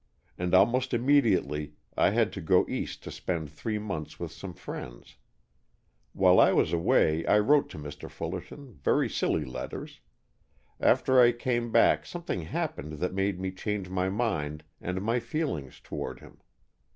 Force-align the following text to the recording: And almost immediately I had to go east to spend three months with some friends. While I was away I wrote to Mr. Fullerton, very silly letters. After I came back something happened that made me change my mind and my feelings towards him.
And 0.35 0.55
almost 0.55 0.95
immediately 0.95 1.73
I 1.95 2.09
had 2.09 2.33
to 2.33 2.41
go 2.41 2.65
east 2.67 3.03
to 3.03 3.11
spend 3.11 3.51
three 3.51 3.77
months 3.77 4.19
with 4.19 4.31
some 4.31 4.55
friends. 4.55 5.15
While 6.13 6.39
I 6.39 6.53
was 6.53 6.73
away 6.73 7.23
I 7.27 7.37
wrote 7.37 7.69
to 7.69 7.77
Mr. 7.77 8.09
Fullerton, 8.09 8.73
very 8.73 9.07
silly 9.07 9.45
letters. 9.45 9.99
After 10.79 11.21
I 11.21 11.31
came 11.31 11.71
back 11.71 12.07
something 12.07 12.41
happened 12.41 12.93
that 12.93 13.13
made 13.13 13.39
me 13.39 13.51
change 13.51 13.89
my 13.89 14.09
mind 14.09 14.63
and 14.81 15.03
my 15.03 15.19
feelings 15.19 15.79
towards 15.79 16.19
him. 16.21 16.39